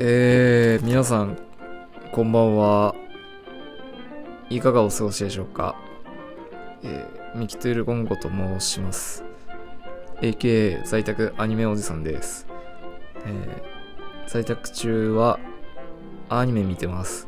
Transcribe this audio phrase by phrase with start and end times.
[0.00, 1.36] えー、皆さん、
[2.12, 2.94] こんばんは。
[4.48, 5.74] いかがお過ごしでしょうか？
[6.84, 9.24] えー、ミキトゥールゴンゴと申します。
[10.20, 12.46] AKA 在宅アニメおじさんです。
[13.26, 15.40] えー、在宅中は
[16.28, 17.26] アニメ見てます。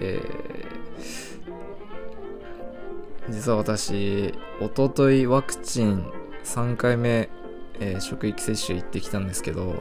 [0.00, 6.10] えー、実は私、おとといワクチン
[6.42, 7.30] 3回目、
[7.78, 9.80] えー職域接種行ってきたんですけど、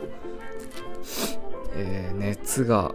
[1.75, 2.93] えー熱が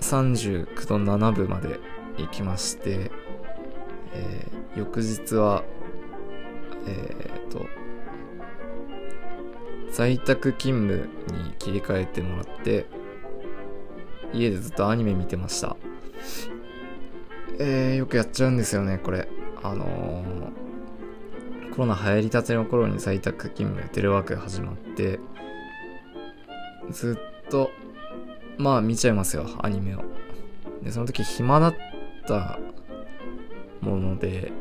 [0.00, 1.78] 39度7分まで
[2.18, 3.10] 行きまして、
[4.12, 5.62] えー翌日は、
[6.86, 7.64] えーと、
[9.92, 12.86] 在宅勤務に切り替えてもらって、
[14.32, 15.76] 家でずっとアニメ見てました。
[17.60, 19.28] えー、よくやっちゃうんですよね、これ。
[19.62, 20.64] あのー
[21.74, 25.18] コロナ流行りたての頃に在宅勤務、テレワーク始まって、
[26.90, 27.70] ずっと、
[28.58, 30.02] まあ見ちゃいますよ、アニメを。
[30.82, 31.74] で、その時暇だっ
[32.26, 32.58] た
[33.80, 34.52] もので、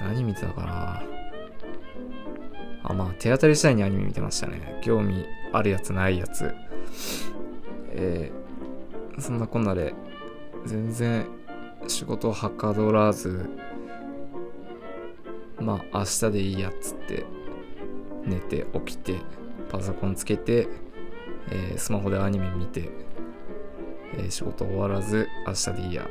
[0.00, 1.02] 何見てたかな
[2.82, 4.80] あ、まあ手当たり次第にアニメ見てましたね。
[4.82, 6.54] 興味あるやつないやつ。
[7.92, 9.94] えー、そんなこんなで、
[10.64, 11.26] 全然
[11.86, 13.48] 仕事はかどらず、
[15.60, 17.24] まあ明日でいいやっつって、
[18.24, 19.16] 寝て起きて、
[19.70, 20.68] パソコンつけて、
[21.50, 22.90] えースマホでアニメ見て、
[24.14, 26.08] えー仕事終わらず明日でいいや、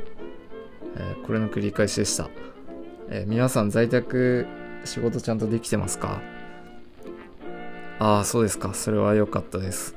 [0.96, 2.28] えーこれの繰り返しでした、
[3.08, 4.46] え皆さん在宅
[4.84, 6.20] 仕事ちゃんとできてますか？
[7.98, 8.72] ああそうですか。
[8.72, 9.94] それは良かったです、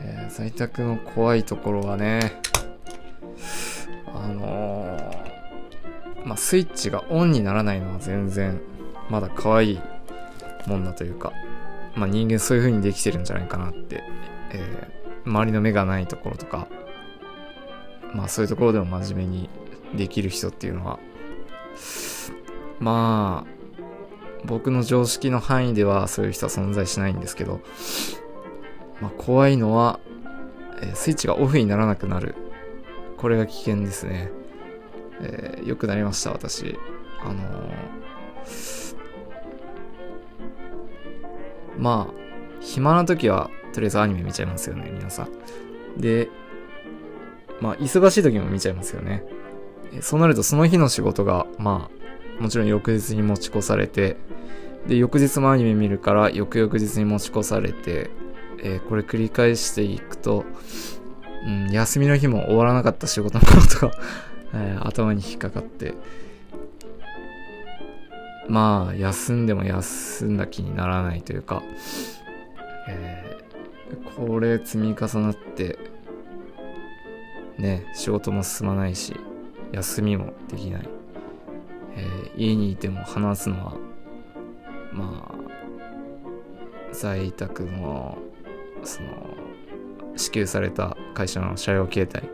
[0.00, 2.40] え在宅の怖いところはね
[4.14, 4.98] あの
[6.24, 8.60] まあスイッチがオンにならないのは全然
[9.08, 9.80] まだ可愛い
[10.66, 11.32] もんだというか
[11.94, 14.02] まあ人間そういう風にできてるんじゃないかなって、
[14.52, 16.68] えー周りの目がないところとか、
[18.14, 19.50] まあそういうところでも真面目に
[19.96, 21.00] できる人っていうのは、
[22.78, 23.50] まあ、
[24.44, 27.60] 僕の常識の範囲ではそういう人は存在しないんですけど、
[29.00, 29.98] まあ怖いのは、
[30.80, 32.36] えースイッチがオフにならなくなる。
[33.16, 34.30] これが危険ですね。
[35.22, 36.78] えー良くなりました、私。
[37.20, 38.96] あのー
[41.78, 42.14] まあ、
[42.60, 46.00] 暇な時は、とりあえずアニメ見ちゃいますよね、皆さん。
[46.00, 46.30] で、
[47.60, 49.22] まあ、忙しい時も見ちゃいますよね。
[50.00, 51.90] そうなると、その日の仕事が、ま
[52.40, 54.16] あ、もちろん翌日に持ち越されて、
[54.86, 58.08] で、翌日もアニメ見るから、翌々日に持ち越されて、
[58.62, 60.46] えーこれ繰り返していくと、
[61.46, 63.92] うん、休みの日も終わらなかった仕事のことが、
[64.54, 65.92] えー頭に引っかかって、
[68.48, 71.62] まあ、休んでも休んだ気にならないというか、
[72.88, 73.25] え
[74.16, 75.78] これ積み重なって、
[77.58, 79.14] ね、仕事も進まないし、
[79.72, 80.88] 休みもできない。
[81.96, 83.76] えー家にいても話すのは、
[84.92, 85.34] まあ、
[86.92, 88.18] 在宅の、
[88.82, 89.08] その、
[90.16, 92.28] 支給された会社の車両形態。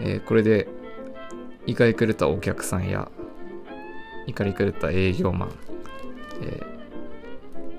[0.00, 0.68] えーこれで、
[1.66, 3.08] 怒り狂ったお客さんや、
[4.26, 5.52] 怒り狂った営業マン、
[6.42, 6.72] えー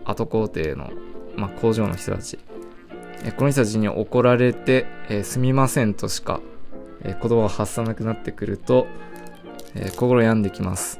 [0.06, 0.92] 後工程の、
[1.38, 2.38] まあ、工場の人たち、
[3.32, 6.42] この人たちに怒られて、えすみませんとしか、
[7.04, 8.88] え言葉を発さなくなってくると、
[9.76, 11.00] え心病んできます、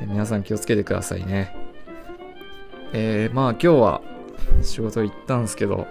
[0.00, 1.56] え皆さん気をつけてくださいね。
[2.92, 4.00] えーまあ今日は
[4.62, 5.88] 仕事行ったんですけど、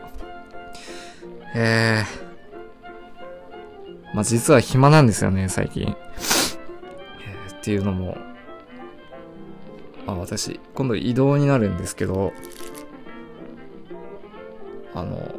[1.54, 5.84] えー、まあ実は暇なんですよね、最近。
[5.84, 8.18] えーっていうのも、
[10.06, 12.32] まあ私、今度移動になるんですけど、
[14.96, 15.36] あの、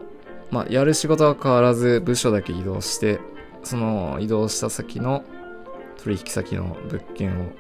[0.51, 3.21] まあ、やる仕事は変わらず部署だけ移動して、
[3.63, 5.25] その移動した先の
[6.03, 7.53] 取引先の物件を、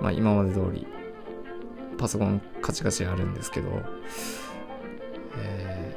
[0.00, 0.86] まあ、今まで通り
[1.96, 3.68] パソコンカチカチやるんですけど、
[5.38, 5.96] え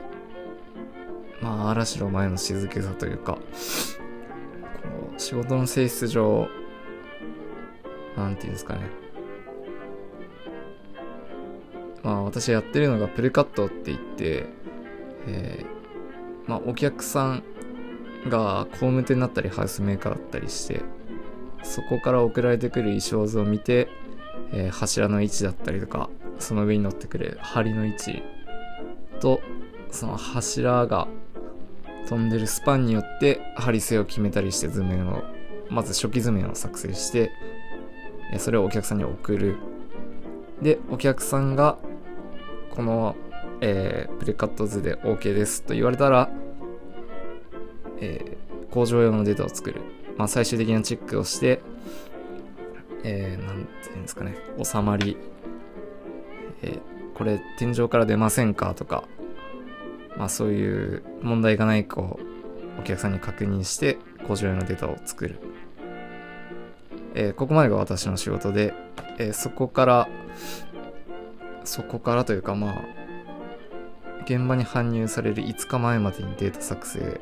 [1.41, 3.39] ー、まあ、嵐の前の静けさというか、こ
[5.15, 6.47] う仕事の性質上、
[8.15, 8.81] なんていうんですかね。
[12.03, 14.45] まあ、私やってるのがプルカットって言って、
[15.27, 17.43] えーまあ、お客さん
[18.29, 20.81] が工務店だったりハウスメーカーだったりして
[21.63, 23.89] そこから送られてくる衣装図を見て、
[24.53, 26.09] えー柱の位置だったりとか
[26.39, 28.23] その上に乗ってくる梁の位置
[29.19, 29.41] と
[29.91, 31.07] その柱が
[32.07, 35.23] 飛んでるスパンによって針性を決めたりして図面を
[35.69, 37.31] まず初期図面を作成して
[38.37, 39.57] それをお客さんに送る。
[40.61, 41.77] でお客さんが
[42.71, 43.15] この
[43.61, 46.29] えー、プレカット図で OK ですと言われたら、
[47.99, 49.81] えー、工場用のデータを作る。
[50.17, 51.61] まあ、最終的なチェックをして、
[53.03, 55.15] えー、なんていうんですかね、収まり、
[56.61, 56.79] えー、
[57.13, 59.03] これ天井から出ませんかとか、
[60.17, 62.19] まあそういう問題がないかを
[62.79, 65.39] お客さんに確認して工場用のデータを作る。
[67.13, 68.73] えー、ここまでが私の仕事で、
[69.17, 70.09] えー、そこから、
[71.63, 72.81] そこからというかまあ、
[74.27, 77.21] 現場に搬入される5日前までにデータ作成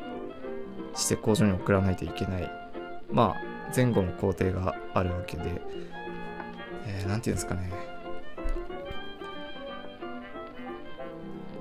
[0.95, 2.51] して工場に送らないといけない。
[3.11, 5.61] まあ、前後の工程があるわけで、
[6.87, 7.69] えー、ていうんですかね。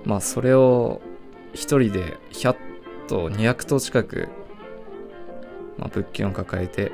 [0.07, 1.03] まあ、それを
[1.53, 2.57] 一人で100
[3.07, 4.29] と200頭近く、
[5.77, 6.91] まあ、物件を抱えて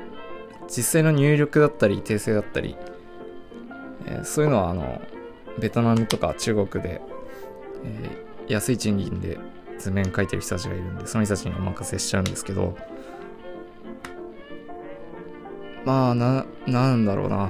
[0.67, 2.75] 実際の入力だったり訂正だったり、
[4.07, 5.01] えー、そういうのはあの
[5.57, 7.01] ベトナムとか中国で、
[7.85, 9.37] えー、安い賃金で
[9.77, 12.75] 図面書いてる人たちがいるんでその人たちにお任せしちゃうんですけど
[15.85, 17.49] まあななんだろうな。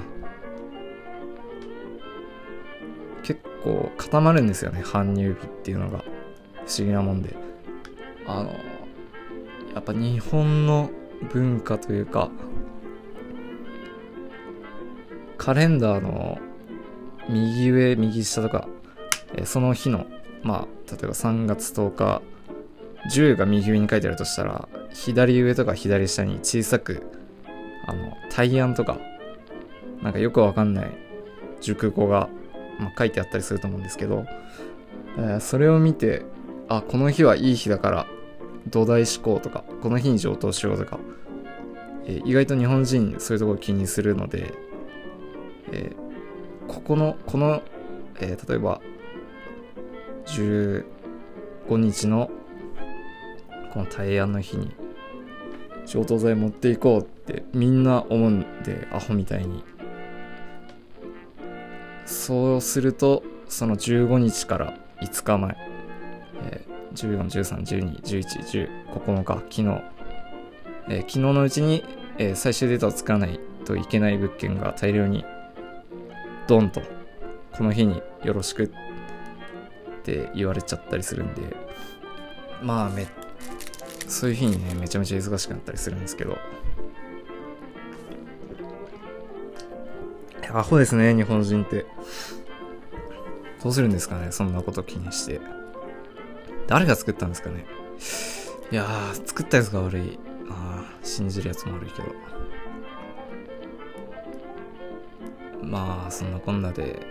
[3.22, 5.98] 結構固まるんですよね搬入日っていうのが。
[5.98, 7.36] 不思議なもんで。
[8.26, 8.50] あの
[9.74, 10.90] やっぱ日本の
[11.32, 12.30] 文化というか
[15.42, 16.38] カレンダーの
[17.28, 18.68] 右上、右下とか、
[19.44, 20.06] その日の、
[20.42, 22.22] まあ、例えば3月10日、
[23.10, 27.02] 10が右上に書いてあるとしたら、左上とか左下に小さく、
[27.86, 28.98] あの、対案とか、
[30.02, 30.90] なんかよくわかんない
[31.60, 32.28] 熟語が、
[32.78, 34.24] まあ、書いてあったりすると思うんですけど、
[35.16, 36.22] えー、それを見て、
[36.68, 38.06] あ、この日はいい日だから、
[38.68, 40.98] 土台思考とか、この日に上等しようとか、
[42.06, 44.52] えー、意外と日本人そういうところ気にするので、
[45.72, 47.62] えー、ここの、この、
[48.20, 48.80] え、例えば、
[50.26, 50.84] 15
[51.76, 52.30] 日の、
[53.72, 54.74] この大安の日に、
[55.86, 59.64] 消灯剤持っていこうってみんな思うんで、アホみたいに。
[62.04, 65.56] そうすると、その15日から5日前、
[66.44, 69.82] えー、14、13、12、11、10、9日、昨日、
[70.88, 71.84] えー、昨日のうちに、
[72.18, 75.24] えー、最終データを作らないといけない物件が大量に
[76.46, 76.82] ドンと、
[77.56, 78.72] この日によろしく
[80.02, 81.56] って言われちゃったりするんで、
[82.60, 83.06] まあめ、
[84.08, 86.36] そういう日にね、めちゃめちゃ忙しくなったりするんですけど、
[90.52, 91.86] アホですね、日本人って。
[93.62, 95.40] どうするんですかね、そんなこと気にして。
[96.66, 97.64] 誰が作ったんですかね。
[98.70, 100.18] いやー、作ったやつが悪い。
[100.50, 102.12] ああ、信じるやつも悪いけど。
[105.62, 107.06] まあそんなこんなで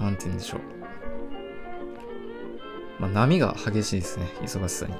[0.00, 0.60] 何て言うんでしょう
[2.98, 4.94] まあ波が激しいですね忙しさに。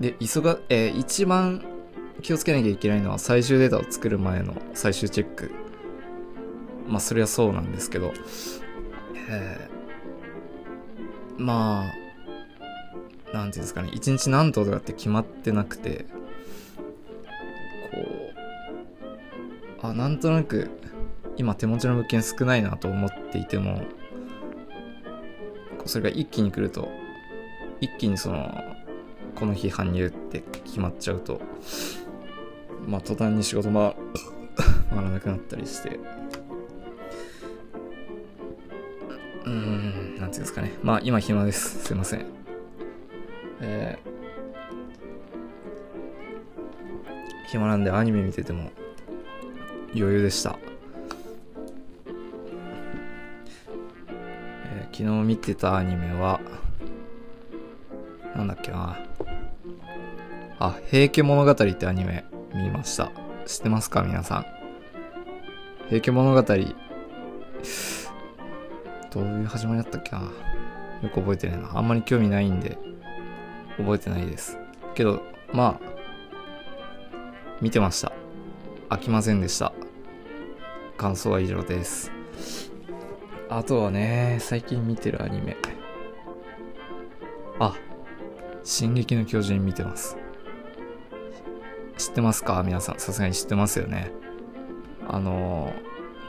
[0.00, 1.64] で急が、えー、一番
[2.22, 5.52] 気をつけなきゃいけないのは最終データを作る前の最終チェック。
[6.88, 8.12] まあそれはそうなんですけど、
[9.28, 11.84] えー、ま
[13.32, 16.06] あなんていうんですかね一日何頭とかって決まってなくて
[17.90, 17.98] こ
[19.82, 20.70] うあなんとなく
[21.36, 23.82] 今手持ちの物件少ないなと思っていても
[25.86, 26.88] それが一気に来ると
[27.80, 28.52] 一気にその
[29.34, 31.40] この日搬入って決まっちゃうと
[32.86, 33.96] まあ途端に仕事回
[34.90, 35.98] 回らなくなったりして。
[39.44, 40.72] うーんなんていうんですかね。
[40.82, 41.84] まあ今暇です。
[41.84, 42.24] すいません。
[43.60, 44.10] えー、
[47.48, 48.70] 暇なんでアニメ見てても
[49.94, 50.58] 余裕でした。
[54.96, 56.40] 昨日見てたアニメは、
[58.34, 58.96] なんだっけな。
[60.58, 62.24] あ、平家物語ってアニメ
[62.54, 63.12] 見ました。
[63.44, 64.46] 知ってますか皆さん。
[65.90, 66.56] 平家物語、どう
[69.22, 70.22] いう始まりだったっけな。
[70.22, 70.30] よ
[71.10, 71.76] く覚えてないな。
[71.76, 72.78] あんまり興味ないんで、
[73.76, 74.56] 覚えてないです。
[74.94, 75.20] けど、
[75.52, 75.86] まあ、
[77.60, 78.12] 見てました。
[78.88, 79.74] 飽きませんでした。
[80.96, 82.15] 感想は以上です。
[83.48, 85.56] あとはね、最近見てるアニメ。
[87.60, 87.76] あ、
[88.64, 90.16] 進撃の巨人見てます。
[91.96, 92.62] 知ってますか？
[92.64, 92.98] 皆さん。
[92.98, 94.10] さすがに知ってますよね。
[95.08, 95.72] あの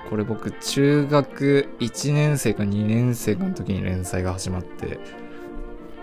[0.06, 5.00] ー、これ僕、中学1年生か2年生かの時に連載が始まって、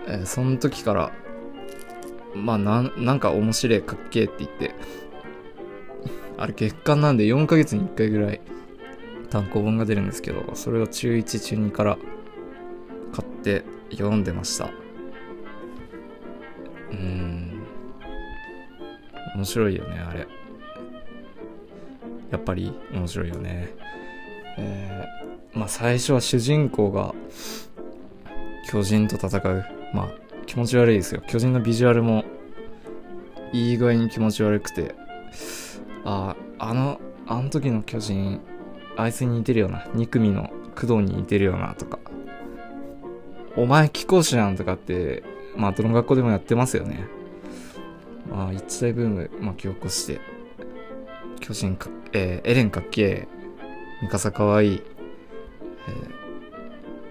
[0.08, 1.12] えー、その時から、
[2.34, 4.74] まあ、なん、なんか面白いかっけえって言って、
[6.36, 8.40] あれ月間なんで4ヶ月に1回ぐらい
[9.34, 11.98] 単行本が出るんですけど、それを中1、中2から
[13.12, 14.70] 買って読んでました。
[16.92, 17.66] うん。
[19.34, 20.28] 面白いよねあれ。
[22.30, 23.74] やっぱり面白いよね。
[24.56, 27.12] えー、まあ最初は主人公が
[28.70, 29.64] 巨人と戦う。
[29.92, 30.08] まあ
[30.46, 31.20] 気持ち悪いですよ。
[31.26, 32.24] 巨人のビジュアルも
[33.52, 34.94] いい具合に気持ち悪くて。
[36.04, 38.40] あああのあの時の巨人
[38.96, 39.80] あいつに似てるよな。
[39.94, 41.98] 2組の工藤に似てるよなとか。
[43.56, 45.22] お前貴公子なんとかって
[45.56, 47.06] まあどの学校でもやってますよね。
[48.30, 50.20] まあ一大ブーム巻き起こして。
[51.40, 53.28] 巨人か、えー、エレンかっけえ。
[54.02, 54.82] ミカサかわいい、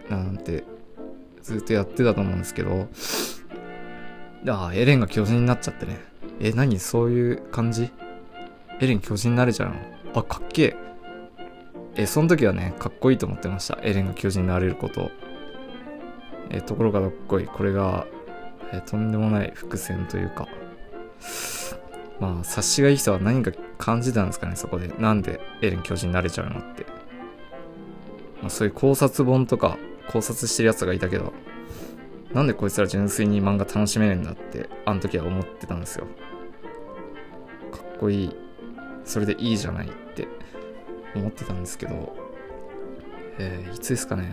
[0.07, 0.63] えー、なんて
[1.41, 2.87] ずっとやってたと思うんですけど。
[4.49, 5.99] ああエレンが巨人になっちゃってね。
[6.39, 6.77] え何？
[6.79, 7.89] そういう感じ？
[8.81, 9.75] エレン巨人になれちゃうの？
[10.15, 10.92] あかっけえ。
[11.95, 13.79] えその時はねかっこいいと思ってました。
[13.83, 15.11] エレンが巨人になれること。
[16.49, 18.05] えところがどっこいこれが、
[18.71, 20.47] えとんでもない伏線というか。
[22.19, 24.87] まあ察しがいい人は何か感じたんですかねそこで。
[24.99, 26.85] なんでエレン巨人になれちゃうのって、
[28.41, 29.77] まあ、そういう考察本とか
[30.11, 31.33] 考察してるやつがいたけど
[32.33, 36.05] なんでこいつら純粋に漫画楽しめるんだってあの時は思ってたんですよ。
[37.71, 38.35] かっこいい。
[39.05, 40.27] それでいいじゃないって。
[41.15, 42.15] 思ってたんですけど
[43.39, 44.29] えー、いつですかね。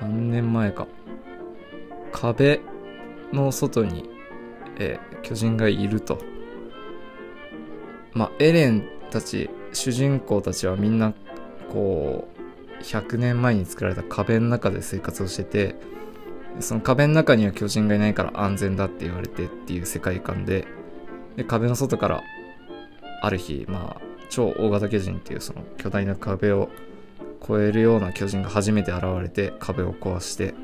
[0.00, 0.86] 何年前か。
[2.12, 2.60] 壁
[3.32, 4.10] の外に、
[4.78, 6.18] えー、巨人がいると。
[8.12, 11.14] まあエレンたち主人公たちはみんな
[11.72, 12.28] こ
[12.78, 15.76] う100年前に作られた壁の中で生活をしてて
[16.60, 20.66] その壁の中には巨人がいないから安全だって言われてっていう世界観で
[21.36, 22.22] で壁の外から
[23.20, 26.68] ある日まあ超大型巨人っていうその巨大な壁を
[27.42, 30.54] 越えるような巨人が初めて現れて壁を壊して、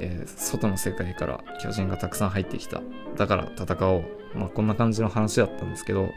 [0.00, 2.82] えー、外の世界から巨人がたくさん入ってきた。
[3.16, 4.04] だから戦おう。
[4.34, 6.08] まあこんな感じの話だったんですけど、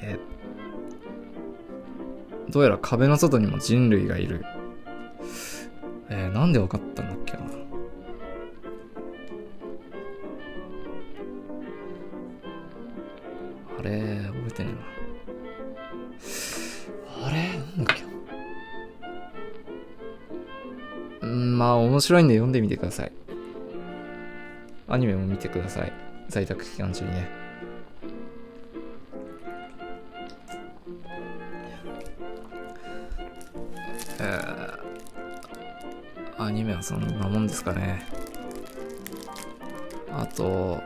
[0.00, 4.44] えー、どうやら壁の外にも人類がいる。
[6.10, 7.40] えー、なんで分かったんだっけな。
[13.88, 14.74] れ覚えてねえ
[17.22, 17.26] な。
[17.26, 17.36] あれ？
[17.76, 17.96] なんだっ
[21.20, 21.26] け？
[21.26, 23.12] んまあ面白いんで読んでみてください。
[24.88, 25.92] アニメも見てください。
[26.28, 27.28] 在宅期間中にね。
[34.20, 38.06] えー、アニメはそんなもんですかね。
[40.10, 40.80] あと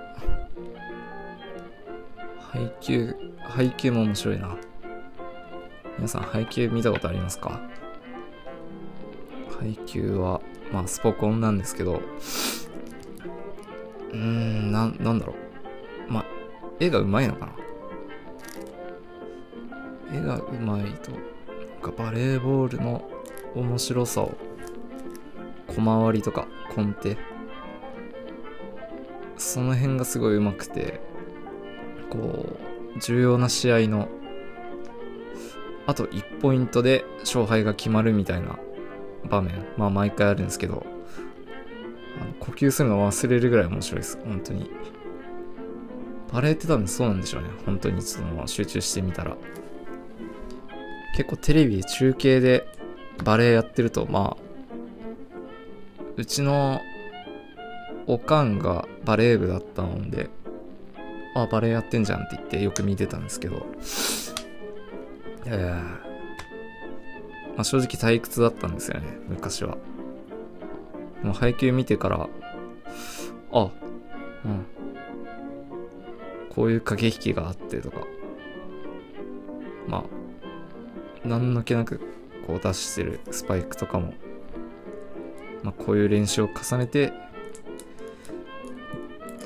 [2.52, 4.58] 配給、配給も面白いな。
[5.96, 7.62] 皆さん配給見たことありますか？
[9.58, 12.02] 配給は、まあスポコンなんですけど、
[14.10, 16.12] うーん、な、なんだろう。
[16.12, 16.26] まあ、
[16.78, 17.46] 絵がうまいのか
[20.10, 20.18] な？
[20.18, 23.08] 絵がうまいと、なんかバレーボールの
[23.54, 24.36] 面白さを、
[25.68, 27.16] 小回りとかコンテ、
[29.38, 31.00] その辺がすごい上手くて、
[32.12, 32.18] こ
[32.94, 34.06] う、重要な試合の、
[35.86, 38.58] あと1ポイントで勝敗が決まるみたいな
[39.30, 40.84] 場面、まあ毎回あるんですけど、
[42.38, 44.70] 呼吸するの忘れるぐらい面白いです、本当に。
[46.30, 49.34] バレーって多分そうなんでしょうね、本当にその集中してみたら。
[51.16, 52.66] 結構テレビで中継で
[53.24, 54.42] バレーやってると、まあ、
[56.16, 56.80] うちの
[58.06, 60.28] おかんがバレー部だったので、
[61.34, 63.66] あ、バレエやってんじゃんって言ってよく見てたんですけど、
[65.46, 65.74] えー、
[67.54, 69.76] まあ、正直退屈だったんですよね、昔は。
[71.22, 72.28] もう配給見てから、
[73.52, 73.70] あ、
[74.44, 74.66] うん。
[76.50, 78.06] こういう駆け引きがあってとか、
[79.88, 80.04] ま
[81.24, 82.00] あ、なんの気なく
[82.46, 84.12] こう出してるスパイクとかも、
[85.62, 87.12] まあ、こういう練習を重ねて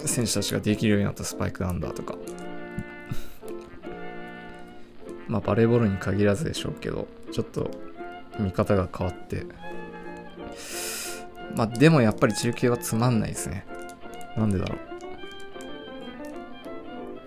[0.06, 2.16] 選手たちができるようになったスパイクなんだとか。
[5.28, 7.70] まあバレーボールに限らずでしょうけどちょっと
[8.38, 9.46] 見方が変わって。
[11.56, 13.66] まあでもやっぱり中継はつまんないですね。
[14.36, 14.76] なんでだろ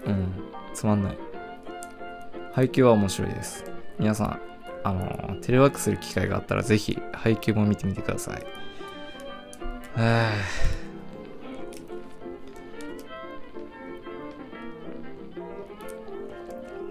[0.06, 0.10] う。
[0.10, 0.34] うん
[0.74, 1.18] つまんない。
[2.54, 3.66] 配球は面白いです。
[3.98, 4.40] 皆さん
[4.84, 8.46] あのテレワークする機会があったらぜひ配球も見てみてください。
[9.96, 10.32] は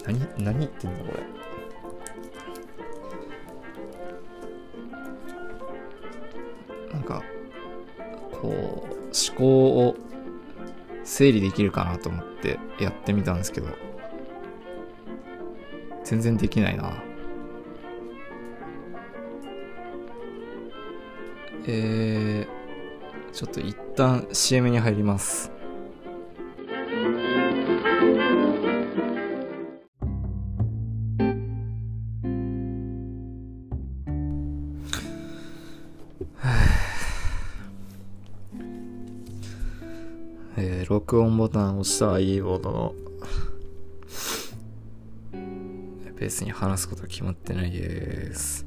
[0.09, 1.23] 何何言ってんだこれ。
[6.95, 7.23] なんか
[8.33, 9.45] こう思考
[9.89, 9.97] を
[11.05, 13.69] 整理できるかなと思ってやってみたんですけど
[16.05, 17.03] 全然できないな。
[21.67, 25.58] えー、ちょっと一旦 CM に入ります。
[41.49, 42.95] ボタンを押したはいいものの、
[45.33, 48.67] ベースに話すこと決まってないです。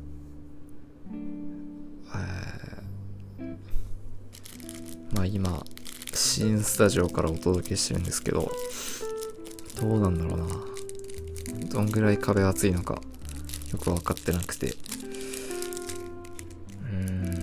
[5.13, 5.63] まあ今、
[6.11, 8.51] 新スタジオからお届けしてるんですけど、
[9.79, 10.47] どうなんだろうな。
[11.69, 12.99] どんぐらい壁厚いのか、
[13.71, 14.73] よくわかってなくて。
[16.91, 17.37] うん。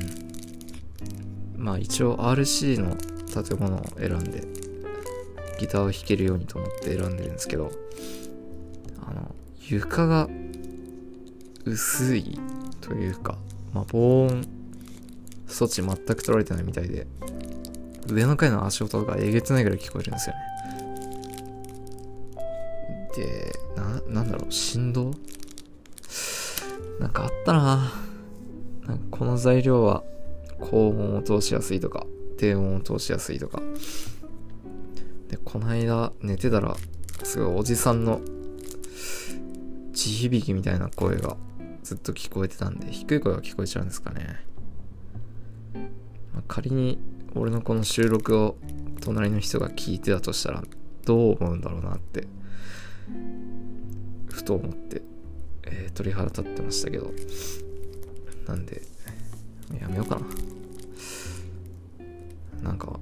[1.65, 2.97] まあ一応 RC の
[3.45, 4.58] 建物を選んで、
[5.59, 7.71] ギターを弾けるようにと思って選んでるんですけど、
[9.07, 9.35] あの、
[9.69, 10.29] 床が
[11.65, 12.39] 薄い
[12.81, 13.37] というか、
[13.75, 14.47] まあ防音
[15.47, 17.07] 措置全く取られてないみたいで、
[18.07, 20.41] 上の階の足音がえげつないぐらい聞こえるんですよね。
[23.17, 25.13] で、な、なんだろう、振動？
[27.01, 27.93] なんかあったな
[28.87, 30.03] なんかこの材料は
[30.61, 32.07] 高温を通しやすいとか、
[32.39, 33.61] 低温を通しやすいとか。
[35.49, 36.77] この間寝てたら、
[37.25, 38.21] すごいおじさんの
[39.95, 41.39] 地響きみたいな声が
[41.83, 44.45] ずっと聞こえてたんで、低い声が聞こえちゃうんですかね。
[46.35, 46.99] まあ、仮に
[47.35, 48.59] 俺のこの収録を
[49.01, 50.63] 隣の人が聞いてたとしたら
[51.07, 52.29] どう思うんだろうなって
[54.29, 55.01] ふと思って、
[55.65, 57.11] えー、鳥肌立ってましたけど
[58.47, 58.83] なんで
[59.81, 60.21] やめようか
[62.61, 63.01] ななんか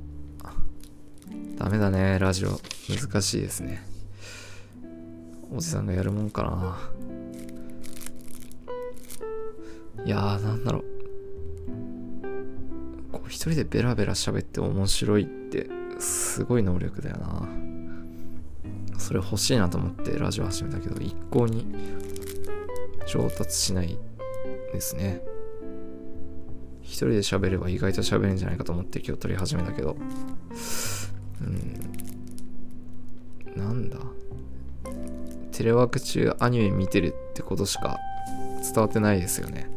[1.56, 2.60] ダメだねラジオ。
[2.88, 3.82] 難しいですね。
[5.54, 6.78] おじさんがやるもんかな。
[10.04, 10.82] いやーなんだろう。
[13.12, 17.48] こう一人でベラベラ喋って面白いってすごい能力だよな。
[18.98, 21.66] それ欲しいなと思ってラジオ始めたけど一向に
[23.06, 23.98] 上達しない
[24.72, 25.22] ですね。
[26.82, 29.96] 一人で喋れば意外と喋るんじゃないかと思って今日撮り始めたけど。
[35.56, 37.98] テレワーク中アニメ見てるってことしか
[38.62, 39.70] 伝わってないですよね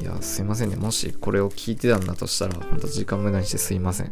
[0.00, 0.74] いや、すいませんね。
[0.74, 4.10] もしこれを聞いてたんだとしたら、ほんと時間無駄にしてすいません。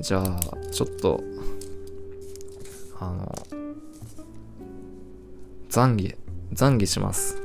[0.00, 1.20] じゃあ、ちょっと、
[3.00, 3.34] あの、
[5.68, 6.16] 懺悔、
[6.54, 7.42] 懺悔します。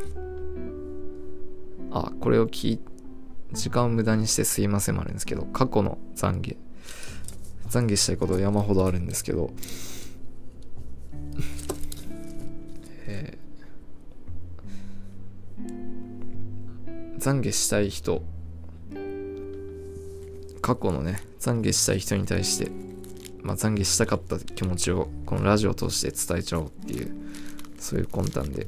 [1.89, 2.79] あ、これを聞い、
[3.51, 6.57] 時間を無駄にしてすいませんもあるんですけど、過去の懺悔。
[7.69, 9.49] 懺悔したいこと山ほどあるんですけど、
[17.23, 18.21] 懺悔したい人。
[20.61, 22.69] 過去のね懺悔したい人に対して、
[23.41, 27.15] まあ、懺悔したかった気持ちをこのラジオを通して伝えちゃおうっていう
[27.79, 28.67] そういう魂胆で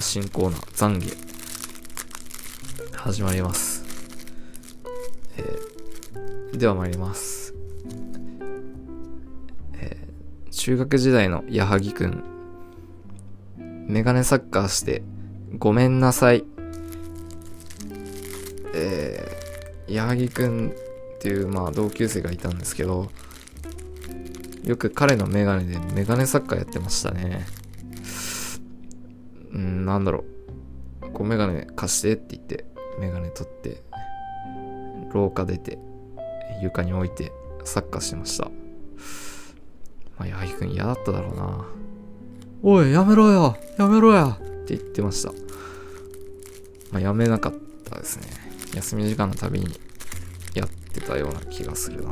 [0.00, 1.28] 新コーナー懺悔。
[2.92, 3.84] 始まります、
[5.38, 7.54] えー、では参ります、
[9.74, 12.22] えー、中学時代の矢作くん
[13.86, 15.02] メガネサッカーして
[15.56, 16.57] ごめんなさい。
[19.88, 23.10] 矢作くんっていう、まあ、同級生がいたんですけど、
[24.64, 27.46] よく彼のメガネでメガネサッカーやってましたね。
[29.52, 30.24] うん、なんだろ
[31.02, 31.10] う。
[31.10, 32.64] こうメガネ貸してって言って、
[33.00, 33.82] メガネ取って、
[35.12, 35.78] 廊下出て、
[36.62, 37.32] 床に置いて、
[37.64, 38.50] サッカーしてました。
[40.18, 41.66] まあ、矢作くん嫌だっただろうな。
[42.62, 45.32] おい、やめろよやめろやって言ってました。
[46.92, 48.47] まあ、やめなかったですね。
[48.74, 49.68] 休み時間のたびに
[50.54, 52.10] やってたような気がするな。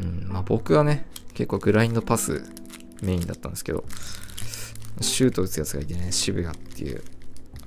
[0.00, 2.42] うん、まあ僕はね、結構グラインドパス
[3.02, 3.84] メインだったんですけど、
[5.00, 7.02] シュート打つやつがいてね、渋谷っていう、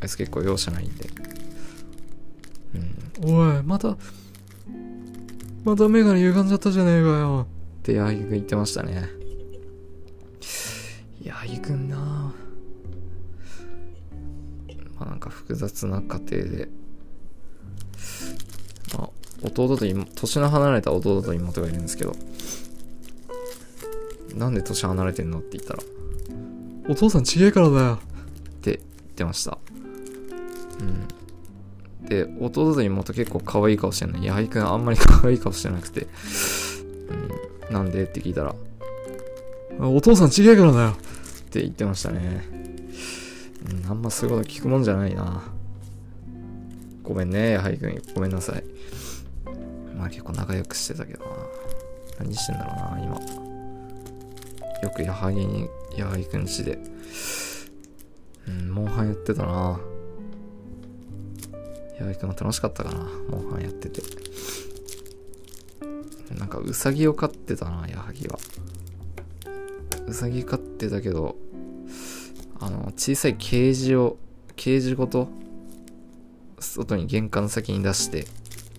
[0.02, 1.10] あいつ結構容赦ないんで。
[3.24, 3.98] うん、おい、また、
[5.64, 7.48] またメガネ歪んじゃったじゃねえかよ。
[7.80, 9.10] って八木くん言ってましたね。
[11.30, 11.98] 八木くんな
[15.28, 16.70] か複雑な家庭で、
[18.98, 19.10] まあ、
[19.44, 22.16] 弟と妹、年の離れた弟と妹がいるんですけど、
[24.36, 25.84] なんで年離れてんのって言ったら、
[26.90, 27.94] お父さんちげえからだよ。
[27.96, 27.98] っ
[28.62, 28.80] て言っ
[29.16, 29.58] てました。
[30.80, 30.84] う
[32.04, 32.08] ん。
[32.08, 34.20] で、弟と妹結構可愛い顔してんの。
[34.20, 36.08] に、矢作くんあんまり 可愛い顔してなくて、
[37.70, 38.56] うん、なんでって聞いたら、
[39.80, 40.90] お父さんちげえからだよ。
[40.92, 42.67] って言ってましたね。
[43.70, 45.44] うん、あんまそういうこと聞くもんじゃないな。
[47.04, 48.02] ごめんね、矢作くん。
[48.16, 48.64] ごめんなさい。
[49.98, 51.32] まあ結構仲良くしてたけどな。
[52.20, 53.16] 何してんだろうな、今。
[54.84, 56.80] よく矢作に、矢作くんちで。
[58.48, 59.80] うん、モンハンやってたな。
[62.00, 63.00] 矢作くんも楽しかったかな、
[63.30, 64.02] モンハンやってて。
[66.38, 68.40] なんかウサギを飼ってたな、矢作は。
[70.08, 71.36] ウサギ飼ってたけど、
[72.60, 74.18] あの、小さいケージを、
[74.56, 75.28] ケージごと、
[76.60, 78.26] 外に玄関先に出して、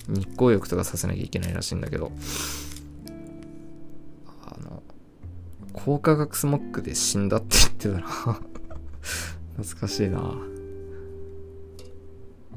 [0.08, 2.10] 日光浴とかさせなきゃいけないらしいんだけど、
[4.44, 4.82] あの、
[5.72, 8.40] 高化学スモッグで死んだって言ってたな
[9.56, 10.34] 懐かしいな。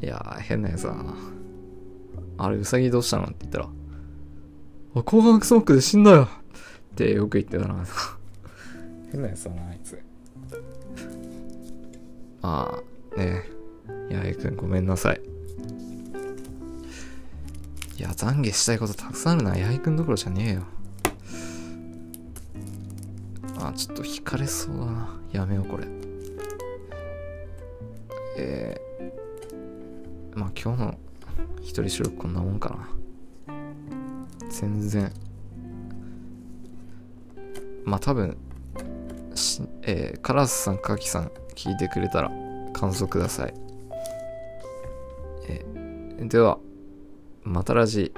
[0.01, 1.13] いや、変なやつだな。
[2.37, 3.69] あれ、ウサギどうしたのって言ったら、
[4.95, 7.85] あ、高化学スモッグで死んだよってよく言ってたな。
[9.11, 9.99] 変なやつだな、あいつ。
[12.41, 12.81] ま
[13.15, 13.43] あ、ね
[14.09, 15.21] 八重くんごめんなさい。
[17.97, 19.51] いや、懺悔したいことたくさんあるな。
[19.51, 20.63] 八重くんどころじゃねえよ。
[23.59, 25.19] あ、ちょっと惹かれそうだな。
[25.31, 25.85] やめよう、これ。
[28.37, 30.97] えー、まあ今日の
[31.61, 32.89] 一人収録こんなもんかな。
[34.49, 35.11] 全然。
[37.85, 38.35] まあ多分、
[39.35, 42.31] しえー、カラスさん、カキさん聞いてくれたら
[42.73, 43.53] 感想ください。
[45.47, 45.65] え
[46.21, 46.59] では、
[47.43, 48.13] またラジ。